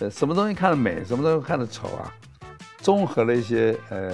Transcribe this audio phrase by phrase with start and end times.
[0.00, 2.14] 呃，什么东西看着美，什么东西看着丑啊？
[2.78, 4.12] 综合了一些呃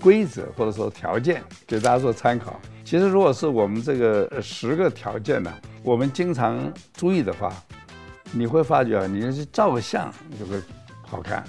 [0.00, 2.60] 规则或者说条件给大家做参考。
[2.84, 5.52] 其实如果是我们这个十个条件呢，
[5.84, 7.52] 我们经常注意的话，
[8.32, 10.60] 你会发觉啊，你去照个相就会
[11.02, 11.44] 好看。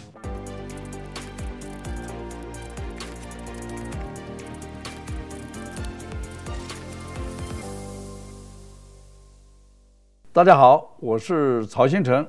[10.32, 12.28] 大家好，我是曹兴诚，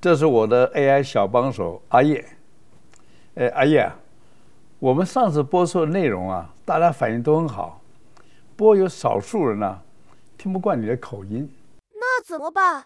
[0.00, 2.24] 这是我的 AI 小帮手阿叶。
[3.34, 3.90] 哎，阿叶，
[4.78, 7.80] 我们上次播出的内容啊，大家反应都很好，
[8.54, 9.82] 不过有少数人呢、啊，
[10.36, 11.52] 听不惯你的口音。
[11.94, 12.84] 那怎么办？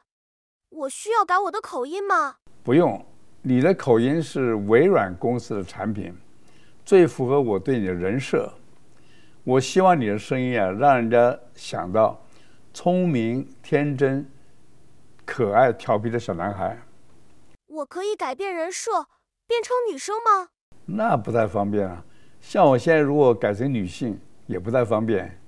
[0.71, 2.37] 我需要改我的口音吗？
[2.63, 3.05] 不用，
[3.43, 6.15] 你的口音是微软公司的产品，
[6.83, 8.51] 最符合我对你的人设。
[9.45, 12.19] 我希望你的声音啊，让人家想到。
[12.75, 14.27] 聪明、天真、
[15.27, 16.75] 可爱、调皮的小男孩。
[17.73, 19.07] 我可以改变人设，
[19.47, 20.51] 变成女生吗？
[20.85, 22.05] 那不太方便啊。
[22.39, 25.41] 像我现在如果改成女性，也不太方便。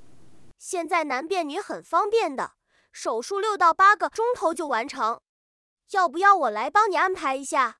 [0.58, 2.52] 现在男变女很方便的，
[2.90, 5.20] 手术六到八个钟头就完成。
[5.90, 7.76] 要不要我来帮你安排一下？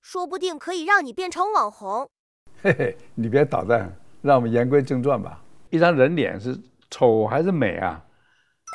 [0.00, 2.08] 说不定可以让你变成网红。
[2.62, 5.42] 嘿嘿，你别捣蛋，让我们言归正传吧。
[5.70, 6.56] 一张人脸是
[6.88, 8.00] 丑还是美啊？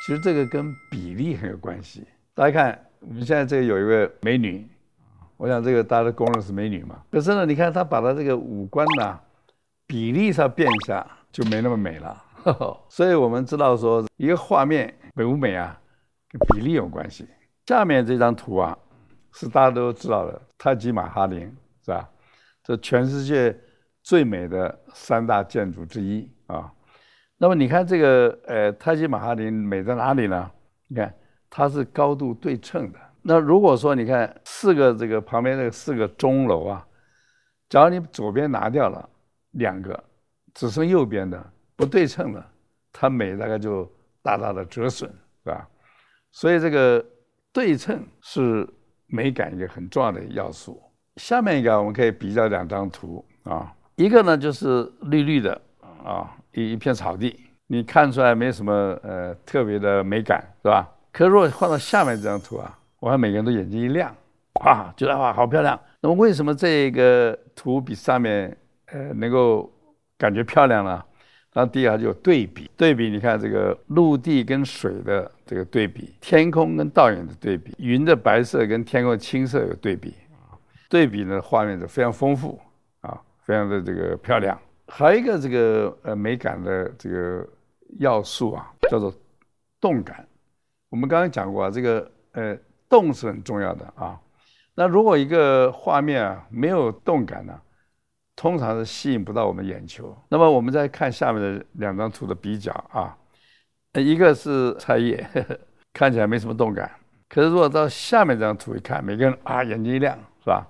[0.06, 2.06] 其实这个跟比例很有关系。
[2.34, 4.70] 大家看，我们现在这个有一位美女，
[5.38, 7.02] 我想这个大家都公认是美女嘛。
[7.12, 9.20] 可是呢，你看她把她这个五官呢，
[9.86, 12.24] 比例上变一下，就没那么美了。
[12.90, 15.80] 所以我们知道说，一个画面美不美啊，
[16.30, 17.28] 跟比例有关系。
[17.66, 18.78] 下面这张图啊，
[19.34, 21.42] 是大家都知道的泰姬玛哈陵，
[21.84, 22.10] 是吧？
[22.64, 23.58] 这全世界
[24.02, 26.72] 最美的三大建筑之一啊。
[27.38, 30.50] 那么你看这个，呃，泰姬玛哈陵美在哪里呢？
[30.88, 31.14] 你看
[31.50, 33.00] 它是高度对称的。
[33.30, 36.88] 那如果说你看四个这个旁边这个四个钟楼啊，
[37.67, 39.09] 假如你左边拿掉了
[39.52, 40.02] 两个，
[40.53, 42.42] 只剩右边的不对称的，
[42.94, 43.84] 它美大概就
[44.24, 45.12] 大大的折损，
[45.44, 45.68] 是吧？
[46.31, 47.06] 所以这个
[47.52, 48.66] 对称是
[49.07, 50.81] 美感一个很重要的要素。
[51.18, 55.62] 下面一个我们可以比较两张图啊，一个呢就是绿绿的
[56.02, 56.34] 啊。
[56.53, 57.38] 一一片草地，
[57.68, 58.72] 你看出来没什么
[59.03, 60.90] 呃特别的美感，是吧？
[61.12, 64.16] 可是如果换到下面这张图啊，我看每个人都眼睛一亮，
[64.62, 65.80] 啊，觉得哇好漂亮。
[66.02, 68.56] 那么为什么这个图比上面
[68.88, 69.72] 呃能够
[70.18, 71.03] 感觉漂亮呢？
[71.53, 80.14] 然后第二就有对比，对比你看这个陆地跟水的这个对比，天空跟倒影的对比，云的白色跟天空的青色有对比，
[80.88, 82.59] 对比呢画面就非常丰富
[83.02, 84.56] 啊，非常的这个漂亮。
[84.88, 87.47] 还有一个这个呃美感的这个
[88.00, 89.12] 要素啊，叫做
[89.81, 90.28] 动感。
[90.90, 92.56] 我们刚刚讲过啊，这个呃
[92.90, 94.20] 动是很重要的啊。
[94.75, 97.59] 那如果一个画面啊没有动感呢，
[98.36, 100.16] 通常是吸引不到我们眼球。
[100.30, 103.18] 那么我们再看下面的两张图的比较啊，
[103.94, 105.28] 一个是菜叶，
[105.94, 106.92] 看起来没什么动感。
[107.28, 110.66] 可是如果到下面这张图一看，每个人啊眼睛一亮，是吧？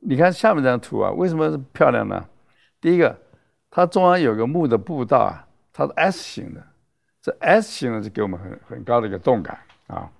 [0.00, 2.24] 你看下面这张图啊，为什么是漂亮呢？
[2.80, 3.16] 第一个。
[3.68, 6.66] 它中央有个木的步道啊，它是 S 型的，
[7.20, 9.58] 这 S 型呢就给我们很很高的一个动感
[9.88, 10.10] 啊。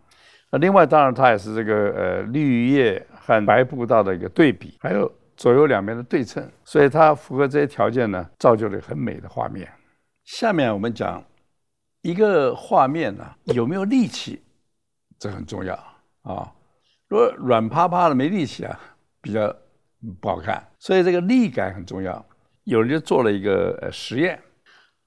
[0.51, 9.69] 那另外当然它也是这个呃绿叶和白步道的一个对比，还有左右两边的对称，所以它符合这些条件呢，造就了很美的画面。
[10.25, 11.23] 下面我们讲
[12.03, 14.43] 一个画面呢有没有力气，
[15.19, 15.75] 这很重要
[16.23, 16.53] 啊。
[17.09, 18.81] 如果软趴趴的没力气啊，
[19.21, 19.55] 比较
[20.21, 22.25] 不好看，所以这个力感很重要。
[22.65, 24.43] 有人就做了一个呃实验，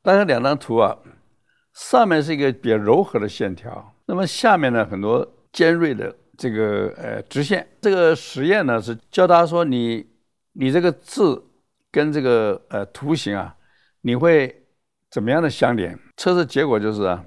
[0.02, 0.98] 大家两张图啊，
[1.74, 7.68] 上面是一个比较柔和的线条，那么下面呢很多尖锐的这个呃直线。
[7.80, 10.04] 这个实验呢是教大家说你
[10.54, 11.40] 你这个字
[11.92, 13.56] 跟这个呃图形啊，
[14.02, 14.64] 你会
[15.12, 15.96] 怎么样的相连？
[16.18, 17.24] 测试结果就是啊，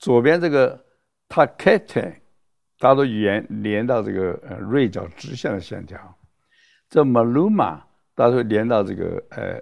[0.00, 0.84] 左边这个
[1.28, 2.12] t a k e t
[2.80, 5.96] 大多语言连到这个呃锐角直线的线条，
[6.90, 7.82] 这 Maluma。
[8.16, 9.60] 大多连到这个呃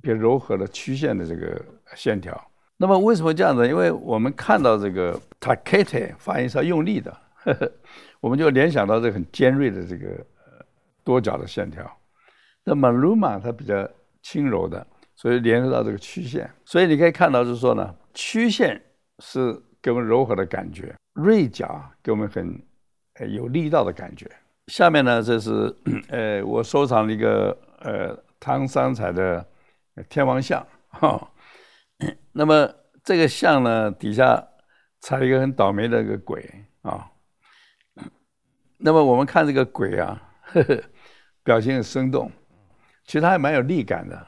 [0.00, 2.51] 比较柔和的曲线的这个线条。
[2.82, 3.64] 那么为什么这样子？
[3.68, 7.72] 因为我们看到这个 t a k e t e 发音是要用力的，呵呵，
[8.20, 10.08] 我们就联想到这个很尖锐的这个
[11.04, 11.88] 多角的线条。
[12.64, 13.88] 那么 “luma” 它比较
[14.20, 14.84] 轻柔的，
[15.14, 16.50] 所以联合到这个曲线。
[16.64, 18.82] 所以你可以看到就是说呢，曲线
[19.20, 24.28] 是给我们柔和的感觉，锐角给我们很有力道的感觉。
[24.66, 25.72] 下面呢，这是
[26.08, 27.56] 呃我收藏了一个。
[27.84, 29.44] 呃，唐三彩的
[30.08, 31.28] 天王像，哈、
[32.32, 32.68] 那么
[33.04, 34.48] 这个像呢，底下
[35.00, 37.10] 踩了一个很倒霉的一个鬼啊、
[38.78, 40.82] 那么我们看这个鬼啊，呵呵，
[41.44, 42.30] 表情很生动，
[43.04, 44.26] 其实他还蛮有力感的。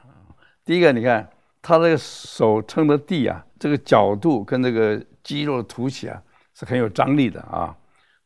[0.64, 1.28] 第一个，你看
[1.60, 6.22] 他这个手撑着地啊，这个角度跟这个肌肉的凸起啊，
[6.54, 7.76] 是很有张力的啊。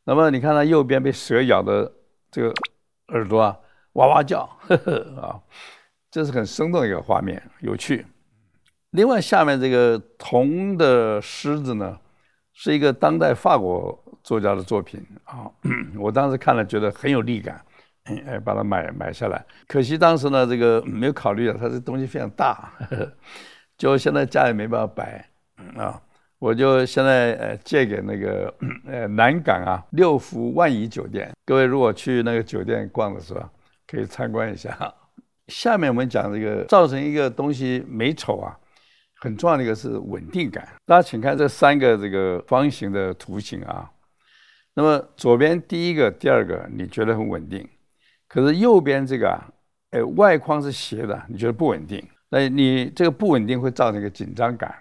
[0.03, 1.91] 那么你看他右边被蛇咬的
[2.29, 2.53] 这个
[3.07, 3.57] 耳朵啊，
[3.93, 5.41] 哇哇叫，呵 呵啊，
[6.11, 8.05] 这是很生动一个画面，有趣。
[8.91, 11.95] 另外，下面这个铜的狮子呢，
[12.53, 15.45] 是一个当代法国作家的作品啊。
[15.95, 17.63] 我当时看了，觉得很有力感，
[18.05, 19.45] 哎，把它买买下来。
[19.67, 23.11] 可惜当时呢，这个没有考虑啊它这东西非常大，呵呵，
[23.77, 25.23] 就现在家里没办法摆
[25.77, 26.01] 啊。
[26.39, 28.51] 我就现在呃借给那个
[28.87, 33.41] 呃南港啊六福万怡酒店，各位如果去那个酒店逛的时候，
[33.85, 34.91] 可以参观一下。
[35.47, 38.57] 下面我们讲这个造成一个东西美丑啊。
[39.21, 40.67] 很重要的一个是稳定感。
[40.85, 43.89] 大家请看这三个这个方形的图形啊。
[44.73, 47.67] 那么左边第一个、第二个你觉得很稳定，
[48.29, 49.49] 可是右边这个啊，
[49.91, 52.01] 哎，外框是斜的，你觉得不稳定。
[52.29, 54.73] 那你这个不稳定会造成一个紧张感。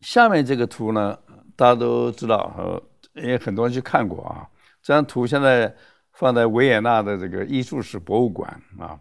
[0.00, 1.18] 下面这个图呢，
[1.54, 2.82] 大家都知道呃
[3.22, 4.48] 因为很多人去看过啊。
[4.82, 5.74] 这张图现在
[6.12, 8.48] 放在维也纳的这个艺术史博物馆
[8.78, 8.98] 啊，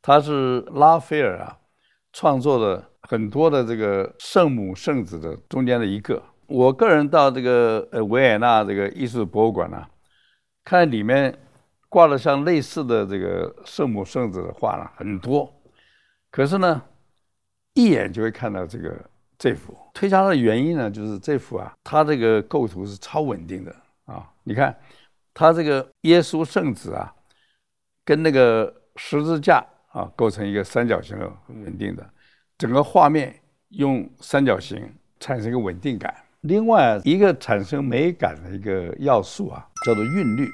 [0.00, 1.58] 它是拉斐尔啊
[2.12, 2.88] 创作的。
[3.10, 9.82] 很多的这个圣母圣子的中间的一个，我个人到这个呃维也纳这个艺术博物馆呢，
[10.62, 11.34] 看里面
[11.88, 15.50] 挂了像类似的这个圣母圣子的画呢很多，
[16.30, 16.82] 可是呢，
[17.72, 18.94] 一眼就会看到这个
[19.38, 19.74] 这幅。
[19.94, 24.30] 推敲的原因呢，就是这幅啊，它这个构图是超稳定的啊。
[24.44, 24.78] 你看，
[25.32, 27.10] 它这个耶稣圣子啊，
[28.04, 32.06] 跟那个十字架啊构成一个三角形，的稳定的。
[32.58, 33.34] 整个画面
[33.68, 36.12] 用三角形产生一个稳定感。
[36.42, 40.48] 另外一个产生美感的一个要素啊，叫做韵律。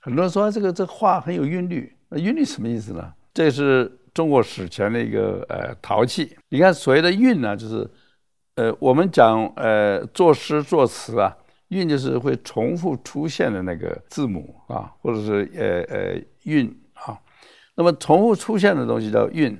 [0.00, 3.12] 很多人说这个这画很有韵律，那韵律什么意思呢？
[3.34, 6.36] 这是中国史前的一个呃陶器。
[6.48, 7.90] 你看所谓的韵呢，就是
[8.54, 11.34] 呃我们讲呃作诗作词啊，
[11.68, 17.18] 韵就是会重复出现的那个字母啊，或者是呃呃韵啊。
[17.74, 19.58] 那么重复出现的东西叫韵。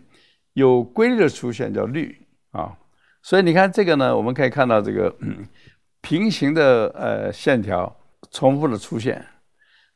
[0.58, 2.76] 有规律的出现叫律啊，
[3.22, 5.14] 所以你看这个呢，我们可以看到这个
[6.00, 7.96] 平行的呃线条
[8.32, 9.24] 重复的出现，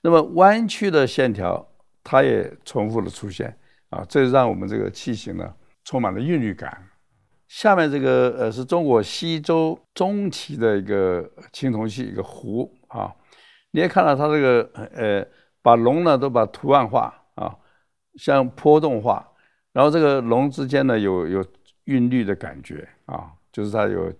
[0.02, 1.66] 那么弯曲的线条
[2.04, 3.58] 它也重复的出现
[3.90, 5.52] 啊，这让我们这个器型呢
[5.84, 6.70] 充满了韵律感。
[7.48, 13.12] 下面这个呃是中国西周中期的一个青铜器，一个壶啊，
[13.72, 15.26] 你也看到它这个呃
[15.60, 17.52] 把龙呢都把图案化啊，
[18.16, 19.28] 像波动画。
[19.72, 21.44] 然后这个龙之间呢有有
[21.84, 24.12] 韵律的感觉啊，就是它有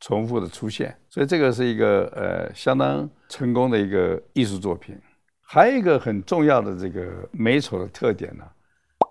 [0.00, 4.98] 重复的出现，所以这个是一个呃相当成功的一个艺术作品。
[5.40, 8.44] 还有一个很重要的这个美丑的特点呢，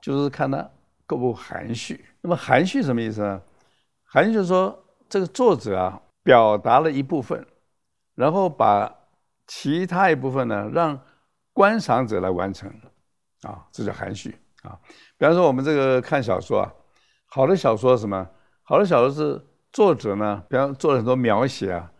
[0.01, 0.57] 就是看它
[1.05, 2.03] 够不够含蓄。
[2.21, 3.41] 那么含蓄什么意思呢？
[4.05, 7.45] 含蓄就是说这个作者啊表达了一部分，
[8.15, 8.91] 然后把
[9.45, 10.99] 其他一部分呢让
[11.53, 12.69] 观赏者来完成，
[13.43, 14.79] 啊，这叫含蓄啊。
[15.21, 16.73] 比方说，我们这个看小说啊，
[17.27, 18.27] 好的小说是什么？
[18.63, 19.39] 好的小说是
[19.71, 21.91] 作者呢，比方做了很多描写啊，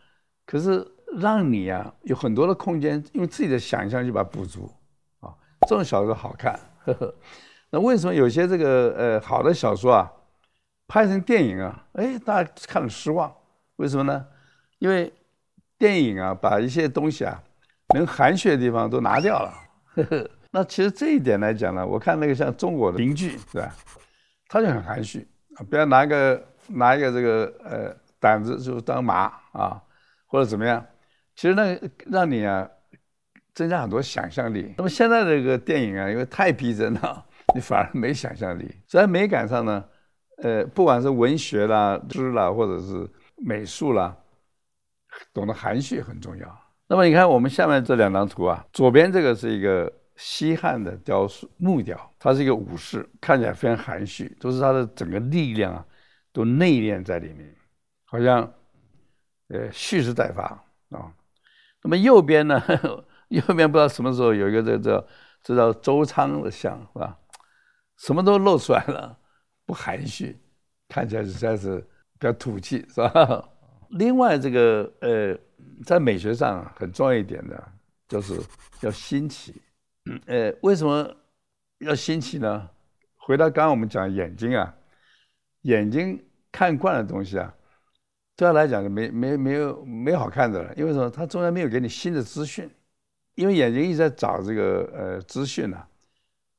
[0.43, 0.83] 可是
[1.19, 4.73] 让你啊有很多的空间，用自己的想象去把它补足
[5.19, 5.29] 啊，
[5.69, 6.59] 这种小说好看。
[6.83, 7.13] 呵呵。
[7.69, 10.11] 那为什么有些这个呃好的小说啊，
[10.87, 13.31] 拍成电影啊，哎，大家看了失望？
[13.75, 14.25] 为什么呢？
[14.79, 15.13] 因为
[15.77, 17.39] 电影啊，把一些东西啊
[17.93, 19.53] 能含蓄的地方都拿掉了。
[19.93, 20.29] 呵呵。
[20.53, 23.73] 那其实这一点来讲呢，我看那个像中国的评剧是吧，
[24.49, 29.81] 他就很含蓄啊，不要拿个拿一个这个呃胆子就当马啊，
[30.27, 30.85] 或者怎么样，
[31.37, 32.69] 其实那个让你啊
[33.53, 34.73] 增加很多想象力。
[34.77, 38.69] 那么现在这个电影啊，因为太逼真了，你反而没想象力。
[38.89, 39.85] 在美感上呢，
[40.43, 44.13] 呃，不管是文学啦、诗啦，或者是美术啦，
[45.33, 46.45] 懂得含蓄很重要。
[46.89, 49.89] 那么你看我们下面这两张图啊，左边这个是一个。
[50.15, 55.85] 西汉的雕塑木雕，他是一个武士，看起来非常含蓄，都是他的整个力量啊，
[56.31, 57.55] 都内敛在里面，
[58.05, 58.53] 好像
[59.47, 60.43] 呃蓄势待发
[60.89, 61.13] 啊。
[61.83, 62.61] 那么右边呢，
[63.29, 65.07] 右边不知道什么时候有一个这这
[65.41, 67.17] 这叫周仓的像是吧？
[67.97, 69.17] 什么都露出来了，
[69.65, 70.39] 不含蓄，
[70.89, 71.79] 看起来实在是
[72.19, 73.49] 比较土气是吧？
[73.91, 75.37] 另外这个呃，
[75.83, 77.71] 在美学上很重要一点的，
[78.07, 78.39] 就是
[78.81, 79.61] 要新奇。
[80.25, 81.15] 呃，为什么
[81.79, 82.69] 要新奇呢？
[83.17, 84.73] 回到刚刚我们讲眼睛啊，
[85.61, 87.53] 眼睛看惯的东西啊，
[88.35, 91.09] 对他来讲就没没没有没好看的了，因为什么？
[91.09, 92.69] 他从来没有给你新的资讯，
[93.35, 95.77] 因为眼睛一直在找这个呃资讯呢、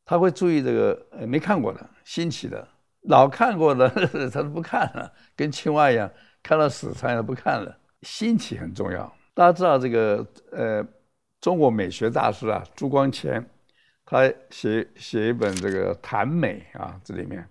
[0.04, 2.66] 他会注意这个呃没看过的新奇的，
[3.02, 3.88] 老看过的
[4.30, 6.08] 他都不看了，跟青蛙一样，
[6.42, 7.76] 看到死他也不看了。
[8.02, 9.12] 新奇很重要。
[9.34, 10.86] 大家知道这个呃
[11.42, 13.44] 中国美学大师啊朱光潜，
[14.06, 17.46] 他写写一本这个谈美啊，这里面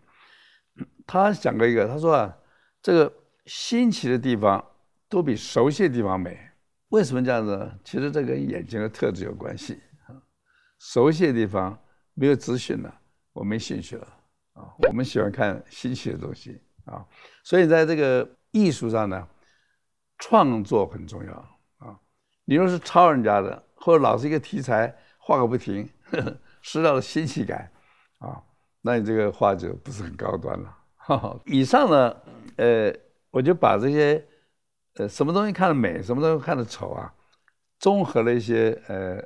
[1.05, 2.33] 他讲过一个，他说啊
[2.81, 3.13] 这个
[3.47, 4.65] 新奇的地方
[5.09, 6.39] 都比熟悉的地方美。
[6.87, 7.79] 为什么这样子呢？
[7.83, 10.15] 其实这跟眼睛的特质有关系啊。
[10.79, 11.77] 熟悉的地方
[12.13, 13.01] 没有资讯了，
[13.33, 14.07] 我没兴趣了
[14.53, 14.71] 啊。
[14.87, 17.05] 我们喜欢看新奇的东西啊。
[17.43, 19.27] 所以在这个艺术上呢，
[20.17, 21.33] 创作很重要
[21.79, 21.99] 啊。
[22.45, 27.69] 你若是抄人家的，或者老是一个题材画个不停，呵 呵失掉了新奇感
[28.19, 28.41] 啊，
[28.81, 30.77] 那你这个画就不是很高端了。
[30.95, 31.37] 哈哈。
[31.45, 32.15] 以上呢，
[32.55, 32.93] 呃，
[33.31, 34.25] 我就把这些。
[34.95, 37.13] 呃，什么东西看得美，什么东西看得丑啊？
[37.79, 39.23] 综合了一些呃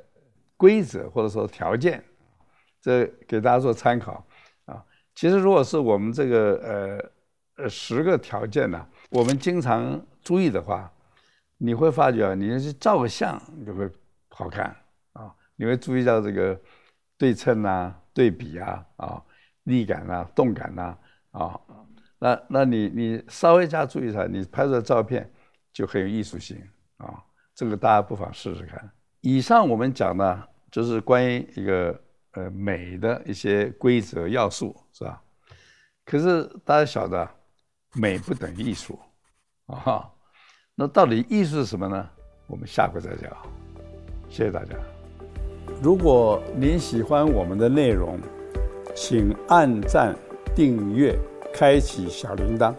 [0.56, 2.04] 规则或者说条件，
[2.80, 4.24] 这给大家做参考
[4.66, 4.80] 啊。
[5.16, 6.54] 其实如果是我们这个
[7.56, 10.88] 呃呃十个条件呢，我们经常注意的话，
[11.58, 13.36] 你会发觉啊，你要去照个相
[13.66, 13.90] 就会
[14.36, 14.76] 好看
[15.12, 15.34] 啊。
[15.56, 16.60] 你会注意到这个
[17.16, 19.22] 对称啊、对比啊、啊
[19.64, 20.98] 力感啊、动感呐
[21.30, 21.60] 啊，啊。
[22.18, 25.32] 那那你你稍微加注意一下，你拍出来照片。
[25.76, 26.56] 就很有艺术性
[26.96, 27.22] 啊！
[27.54, 28.90] 这个大家不妨试试看。
[29.20, 35.22] 以上我们讲的，就是关于一个呃美的一些规则要素，是吧？
[36.06, 37.28] 可是大家晓得，
[37.92, 38.98] 美不等于艺术
[39.66, 40.10] 啊。
[40.74, 42.08] 那到底艺术是什么呢？
[42.46, 43.65] 我们下回再讲。
[44.28, 44.76] 谢谢大家。
[45.82, 48.18] 如果您喜欢我们的内容，
[48.94, 50.16] 请按赞、
[50.54, 51.18] 订阅、
[51.52, 52.74] 开启小铃铛。